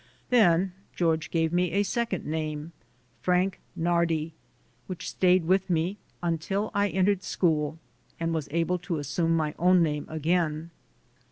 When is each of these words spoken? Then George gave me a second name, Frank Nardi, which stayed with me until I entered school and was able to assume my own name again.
Then 0.31 0.73
George 0.95 1.29
gave 1.29 1.53
me 1.53 1.73
a 1.73 1.83
second 1.83 2.25
name, 2.25 2.71
Frank 3.21 3.59
Nardi, 3.75 4.33
which 4.87 5.07
stayed 5.07 5.45
with 5.45 5.69
me 5.69 5.99
until 6.23 6.71
I 6.73 6.87
entered 6.89 7.21
school 7.21 7.77
and 8.19 8.33
was 8.33 8.47
able 8.49 8.79
to 8.79 8.97
assume 8.97 9.35
my 9.35 9.53
own 9.59 9.83
name 9.83 10.07
again. 10.09 10.71